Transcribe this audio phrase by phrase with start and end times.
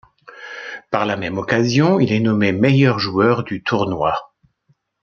[0.89, 4.33] Par la même occasion, il est nommé meilleur joueur du tournoi.